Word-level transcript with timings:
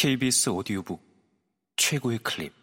KBS 0.00 0.50
오디오북 0.50 1.02
최고의 1.74 2.18
클립. 2.18 2.54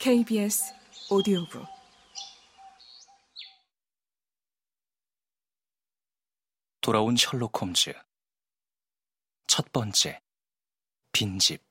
KBS 0.00 0.74
오디오북. 1.08 1.64
돌아온 6.80 7.14
셜록 7.16 7.62
홈즈. 7.62 7.92
첫 9.46 9.70
번째. 9.70 10.20
빈집. 11.12 11.62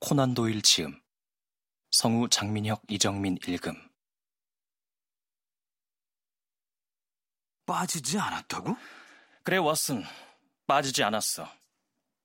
코난 0.00 0.34
도일 0.34 0.62
지음. 0.62 1.00
성우 1.92 2.28
장민혁 2.30 2.82
이정민 2.88 3.38
읽음 3.46 3.95
빠지지 7.66 8.18
않았다고? 8.18 8.76
그래 9.42 9.58
왓슨 9.58 10.04
빠지지 10.66 11.02
않았어 11.02 11.48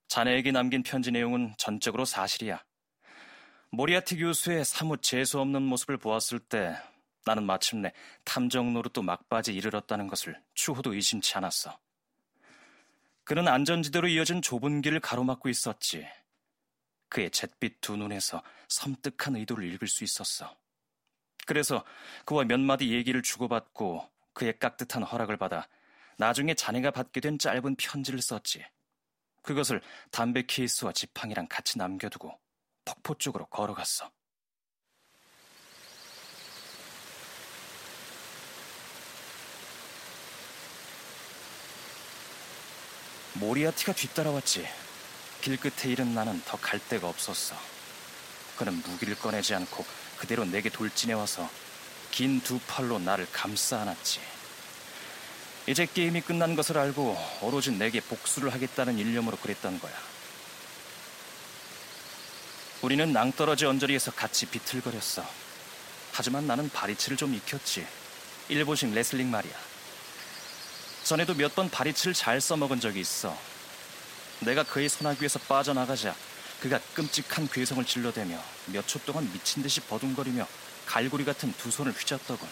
자네에게 0.08 0.52
남긴 0.52 0.84
편지 0.84 1.12
내용은 1.12 1.54
전적으로 1.58 2.06
사실이야 2.06 2.64
모리아티 3.72 4.18
교수의 4.18 4.66
사뭇 4.66 5.02
재수 5.02 5.40
없는 5.40 5.62
모습을 5.62 5.98
보았을 5.98 6.40
때 6.40 6.76
나는 7.26 7.44
마침내 7.44 7.94
탐정 8.26 8.74
노릇도 8.74 9.02
막바지 9.02 9.54
이르렀다는 9.54 10.08
것을 10.08 10.42
추호도 10.56 10.94
의심치 10.94 11.38
않았어. 11.38 11.78
그는 13.24 13.48
안전지대로 13.48 14.08
이어진 14.08 14.42
좁은 14.42 14.82
길을 14.82 15.00
가로막고 15.00 15.48
있었지. 15.50 16.08
그의 17.10 17.30
잿빛 17.30 17.80
두 17.82 17.96
눈에서 17.96 18.42
섬뜩한 18.68 19.36
의도를 19.36 19.72
읽을 19.74 19.88
수 19.88 20.04
있었어. 20.04 20.54
그래서 21.46 21.86
그와 22.26 22.44
몇 22.44 22.60
마디 22.60 22.92
얘기를 22.92 23.22
주고받고 23.22 24.10
그의 24.34 24.58
깍듯한 24.60 25.04
허락을 25.04 25.38
받아 25.38 25.68
나중에 26.18 26.54
자네가 26.54 26.92
받게 26.92 27.20
된 27.20 27.38
짧은 27.40 27.76
편지를 27.76 28.22
썼지. 28.22 28.64
그것을 29.42 29.82
담배 30.12 30.44
케이스와 30.46 30.92
지팡이랑 30.92 31.48
같이 31.50 31.78
남겨두고 31.78 32.40
폭포 32.86 33.16
쪽으로 33.16 33.48
걸어갔어. 33.48 34.12
모리아티가 43.34 43.94
뒤따라왔지. 43.94 44.68
길 45.42 45.58
끝에 45.58 45.92
이른 45.92 46.14
나는 46.14 46.42
더 46.46 46.58
갈 46.58 46.80
데가 46.88 47.08
없었어. 47.08 47.56
그는 48.58 48.74
무기를 48.86 49.16
꺼내지 49.16 49.56
않고 49.56 49.84
그대로 50.20 50.46
내게 50.46 50.70
돌진해 50.70 51.14
와서 51.14 51.50
긴 52.12 52.42
두 52.42 52.60
팔로 52.68 53.00
나를 53.00 53.28
감싸 53.32 53.82
안았지. 53.82 54.20
이제 55.68 55.86
게임이 55.86 56.22
끝난 56.22 56.56
것을 56.56 56.78
알고 56.78 57.18
오로지 57.42 57.72
내게 57.72 58.02
복수를 58.02 58.54
하겠다는 58.54 58.98
일념으로 58.98 59.38
그랬던 59.38 59.80
거야. 59.80 59.94
우리는 62.82 63.12
낭떠러지 63.14 63.66
언저리에서 63.66 64.12
같이 64.12 64.48
비틀거렸어. 64.48 65.24
하지만 66.14 66.48
나는 66.48 66.70
바리치를 66.70 67.16
좀 67.16 67.34
익혔지. 67.34 67.86
일본식 68.50 68.92
레슬링 68.92 69.30
말이야. 69.30 69.54
전에도 71.04 71.34
몇 71.36 71.56
번 71.56 71.70
바리치를 71.70 72.14
잘 72.14 72.42
써먹은 72.42 72.80
적이 72.80 73.02
있어. 73.02 73.38
내가 74.40 74.64
그의 74.64 74.90
소나귀에서 74.90 75.40
빠져나가자 75.48 76.16
그가 76.60 76.80
끔찍한 76.94 77.48
괴성을 77.50 77.86
질러대며 77.86 78.42
몇 78.68 78.86
초 78.88 79.00
동안 79.00 79.32
미친 79.32 79.62
듯이 79.64 79.80
버둥거리며 79.82 80.48
갈고리 80.86 81.26
같은 81.26 81.54
두 81.54 81.72
손을 81.72 81.92
휘젓더군. 81.92 82.48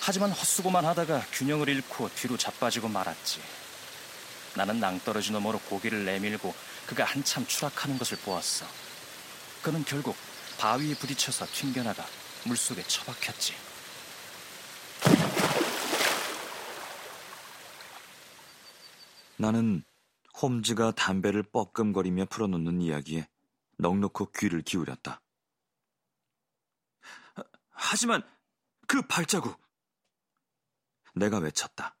하지만 0.00 0.30
헛수고만 0.30 0.84
하다가 0.84 1.20
균형을 1.32 1.68
잃고 1.68 2.10
뒤로 2.14 2.36
자빠지고 2.36 2.88
말았지. 2.88 3.40
나는 4.54 4.80
낭떠러지 4.80 5.32
너머로 5.32 5.58
고개를 5.60 6.04
내밀고 6.04 6.54
그가 6.86 7.04
한참 7.04 7.46
추락하는 7.46 7.98
것을 7.98 8.16
보았어. 8.18 8.66
그는 9.62 9.84
결국 9.84 10.16
바위에 10.58 10.94
부딪혀서 10.94 11.46
튕겨나가 11.52 12.04
물속에 12.44 12.82
처박혔지. 12.84 13.54
나는 19.38 19.84
홈즈가 20.40 20.92
담배를 20.92 21.42
뻐끔거리며 21.42 22.26
풀어놓는 22.26 22.80
이야기에 22.80 23.28
넉넉히 23.78 24.26
귀를 24.38 24.62
기울였다. 24.62 25.20
하지만 27.76 28.22
그 28.86 29.02
발자국! 29.02 29.60
내가 31.14 31.38
외쳤다. 31.38 31.96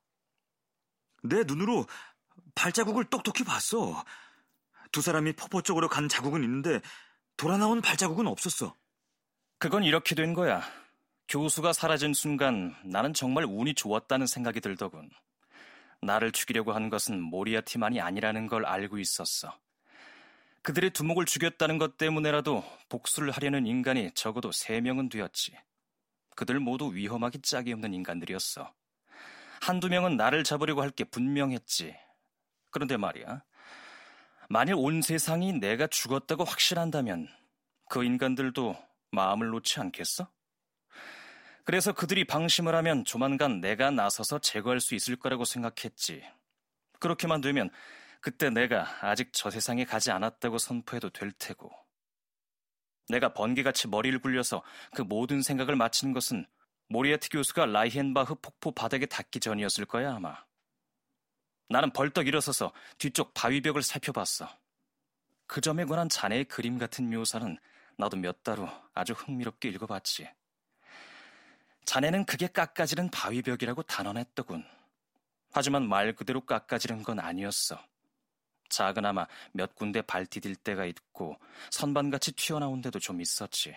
내 1.22 1.44
눈으로 1.44 1.86
발자국을 2.54 3.04
똑똑히 3.04 3.44
봤어. 3.44 4.04
두 4.92 5.00
사람이 5.02 5.34
폭포 5.34 5.62
쪽으로 5.62 5.88
간 5.88 6.08
자국은 6.08 6.42
있는데 6.42 6.80
돌아 7.36 7.56
나온 7.58 7.80
발자국은 7.80 8.26
없었어. 8.26 8.74
그건 9.58 9.84
이렇게 9.84 10.14
된 10.14 10.34
거야. 10.34 10.62
교수가 11.28 11.72
사라진 11.72 12.14
순간 12.14 12.76
나는 12.84 13.12
정말 13.12 13.44
운이 13.44 13.74
좋았다는 13.74 14.26
생각이 14.26 14.60
들더군. 14.60 15.10
나를 16.02 16.32
죽이려고 16.32 16.72
한 16.72 16.88
것은 16.88 17.20
모리아티만이 17.20 18.00
아니라는 18.00 18.46
걸 18.46 18.64
알고 18.64 18.98
있었어. 18.98 19.58
그들의 20.62 20.90
두목을 20.90 21.26
죽였다는 21.26 21.78
것 21.78 21.96
때문에라도 21.96 22.64
복수를 22.88 23.30
하려는 23.30 23.66
인간이 23.66 24.10
적어도 24.14 24.52
세 24.52 24.80
명은 24.80 25.08
되었지. 25.08 25.56
그들 26.36 26.60
모두 26.60 26.94
위험하기 26.94 27.40
짝이 27.40 27.72
없는 27.72 27.92
인간들이었어. 27.94 28.72
한두 29.62 29.88
명은 29.88 30.16
나를 30.16 30.44
잡으려고 30.44 30.82
할 30.82 30.90
게 30.90 31.02
분명했지. 31.04 31.96
그런데 32.70 32.96
말이야. 32.96 33.42
만일 34.48 34.74
온 34.76 35.02
세상이 35.02 35.54
내가 35.54 35.86
죽었다고 35.88 36.44
확신한다면 36.44 37.28
그 37.88 38.04
인간들도 38.04 38.76
마음을 39.10 39.48
놓지 39.48 39.80
않겠어? 39.80 40.30
그래서 41.64 41.92
그들이 41.92 42.24
방심을 42.24 42.74
하면 42.76 43.04
조만간 43.04 43.60
내가 43.60 43.90
나서서 43.90 44.38
제거할 44.38 44.78
수 44.78 44.94
있을 44.94 45.16
거라고 45.16 45.44
생각했지. 45.44 46.22
그렇게만 47.00 47.40
되면 47.40 47.70
그때 48.20 48.50
내가 48.50 48.86
아직 49.00 49.30
저 49.32 49.50
세상에 49.50 49.84
가지 49.84 50.10
않았다고 50.12 50.58
선포해도 50.58 51.10
될 51.10 51.32
테고. 51.32 51.85
내가 53.08 53.32
번개같이 53.32 53.88
머리를 53.88 54.18
굴려서 54.20 54.62
그 54.94 55.02
모든 55.02 55.42
생각을 55.42 55.76
마친 55.76 56.12
것은 56.12 56.46
모리아티 56.88 57.28
교수가 57.30 57.66
라이헨바흐 57.66 58.36
폭포 58.36 58.70
바닥에 58.72 59.06
닿기 59.06 59.40
전이었을 59.40 59.86
거야, 59.86 60.14
아마. 60.16 60.36
나는 61.68 61.90
벌떡 61.92 62.26
일어서서 62.28 62.72
뒤쪽 62.98 63.34
바위벽을 63.34 63.82
살펴봤어. 63.82 64.48
그 65.46 65.60
점에 65.60 65.84
관한 65.84 66.08
자네의 66.08 66.44
그림 66.44 66.78
같은 66.78 67.08
묘사는 67.10 67.58
나도 67.98 68.16
몇 68.16 68.42
달 68.42 68.58
후 68.58 68.68
아주 68.94 69.12
흥미롭게 69.14 69.68
읽어봤지. 69.70 70.28
자네는 71.84 72.24
그게 72.26 72.46
깎아지른 72.48 73.10
바위벽이라고 73.10 73.82
단언했더군. 73.84 74.64
하지만 75.52 75.88
말 75.88 76.12
그대로 76.14 76.40
깎아지른 76.44 77.02
건 77.02 77.18
아니었어. 77.20 77.78
작은아마 78.76 79.26
몇 79.52 79.74
군데 79.74 80.02
발 80.02 80.26
디딜 80.26 80.54
때가 80.54 80.84
있고 80.84 81.38
선반같이 81.70 82.32
튀어나온 82.32 82.82
데도 82.82 82.98
좀 82.98 83.20
있었지. 83.22 83.74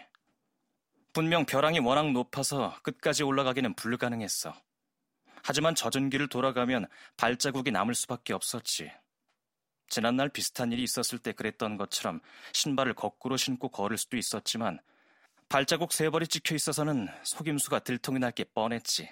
분명 1.14 1.46
벼랑이 1.46 1.80
워낙 1.80 2.12
높아서 2.12 2.76
끝까지 2.84 3.24
올라가기는 3.24 3.74
불가능했어. 3.76 4.54
하지만 5.42 5.74
젖은 5.74 6.10
길을 6.10 6.28
돌아가면 6.28 6.86
발자국이 7.16 7.72
남을 7.72 7.96
수밖에 7.96 8.34
없었지. 8.34 8.92
지난날 9.88 10.30
비슷한 10.30 10.72
일이 10.72 10.84
있었을 10.84 11.18
때 11.18 11.32
그랬던 11.32 11.78
것처럼 11.78 12.20
신발을 12.54 12.94
거꾸로 12.94 13.38
신고 13.38 13.70
걸을 13.70 13.98
수도 13.98 14.18
있었지만 14.18 14.80
발자국 15.48 15.94
세 15.94 16.10
벌이 16.10 16.28
찍혀 16.28 16.56
있어서는 16.56 17.08
속임수가 17.24 17.80
들통이 17.80 18.20
날 18.20 18.32
게 18.32 18.44
뻔했지. 18.44 19.10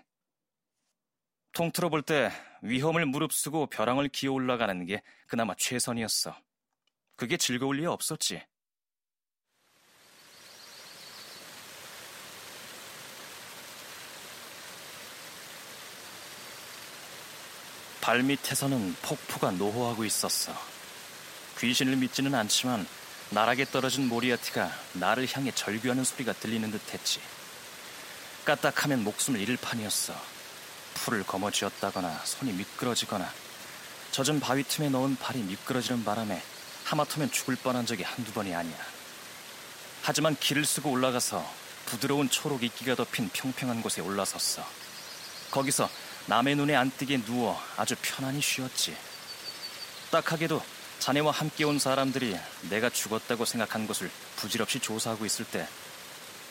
통틀어 1.57 1.89
볼 1.89 2.03
때 2.03 2.31
위험을 2.61 3.07
무릅쓰고 3.07 3.65
벼랑을 3.65 4.09
기어 4.09 4.31
올라가는 4.33 4.85
게 4.85 5.01
그나마 5.25 5.55
최선이었어. 5.57 6.35
그게 7.15 7.35
즐거울 7.35 7.77
리 7.77 7.85
없었지. 7.87 8.43
발밑에서는 18.01 18.95
폭포가 19.01 19.49
노호하고 19.49 20.05
있었어. 20.05 20.53
귀신을 21.57 21.95
믿지는 21.95 22.35
않지만 22.35 22.85
나락에 23.31 23.65
떨어진 23.65 24.07
모리아티가 24.07 24.69
나를 24.93 25.27
향해 25.33 25.49
절규하는 25.49 26.03
소리가 26.03 26.33
들리는 26.33 26.69
듯 26.69 26.93
했지. 26.93 27.19
까딱하면 28.45 29.03
목숨을 29.03 29.39
잃을 29.41 29.57
판이었어. 29.57 30.36
풀을 30.97 31.23
거머쥐었다거나 31.23 32.21
손이 32.25 32.53
미끄러지거나 32.53 33.31
젖은 34.11 34.39
바위 34.39 34.63
틈에 34.63 34.89
넣은 34.89 35.15
발이 35.17 35.39
미끄러지는 35.39 36.03
바람에 36.03 36.41
하마터면 36.85 37.31
죽을 37.31 37.55
뻔한 37.55 37.85
적이 37.85 38.03
한두 38.03 38.31
번이 38.33 38.53
아니야. 38.53 38.77
하지만 40.01 40.35
길을 40.37 40.65
쓰고 40.65 40.91
올라가서 40.91 41.45
부드러운 41.85 42.29
초록 42.29 42.63
이끼가 42.63 42.95
덮인 42.95 43.29
평평한 43.31 43.81
곳에 43.81 44.01
올라섰어. 44.01 44.65
거기서 45.51 45.89
남의 46.27 46.55
눈에 46.55 46.75
안 46.75 46.91
띄게 46.91 47.23
누워 47.23 47.61
아주 47.77 47.95
편안히 48.01 48.41
쉬었지. 48.41 48.95
딱하게도 50.11 50.61
자네와 50.99 51.31
함께 51.31 51.63
온 51.63 51.79
사람들이 51.79 52.37
내가 52.69 52.89
죽었다고 52.89 53.45
생각한 53.45 53.87
것을 53.87 54.09
부질없이 54.37 54.79
조사하고 54.79 55.25
있을 55.25 55.45
때 55.45 55.67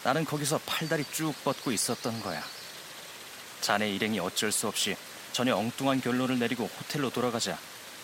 나는 0.04 0.24
거기서 0.24 0.60
팔다리 0.64 1.04
쭉 1.12 1.34
뻗고 1.42 1.72
있었던 1.72 2.22
거야. 2.22 2.42
자네 3.66 3.90
일행이 3.90 4.20
어쩔 4.20 4.52
수 4.52 4.68
없이 4.68 4.94
전혀 5.32 5.56
엉뚱한 5.56 6.00
결론을 6.00 6.38
내리고 6.38 6.70
호텔로 6.78 7.10
돌아가자 7.10 7.58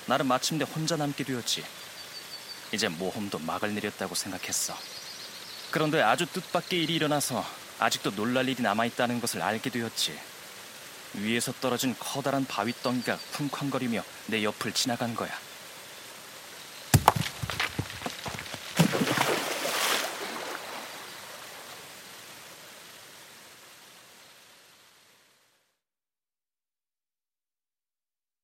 나는 0.07 0.27
마침내 0.27 0.65
혼자 0.65 0.97
남게 0.97 1.23
되었지. 1.23 1.63
이제 2.73 2.89
모험도 2.89 3.39
막을 3.39 3.73
내렸다고 3.73 4.17
생각했어. 4.17 4.77
그런데 5.71 6.03
아주 6.03 6.27
뜻밖의 6.27 6.83
일이 6.83 6.97
일어나서 6.97 7.47
아직도 7.79 8.17
놀랄 8.17 8.49
일이 8.49 8.61
남아있다는 8.61 9.21
것을 9.21 9.41
알게 9.41 9.71
되었지. 9.71 10.19
위에서 11.15 11.53
떨어진 11.61 11.95
커다란 11.97 12.45
바위 12.45 12.73
덩이가 12.83 13.17
쿵쾅거리며 13.35 14.03
내 14.27 14.43
옆을 14.43 14.73
지나간 14.73 15.15
거야. 15.15 15.31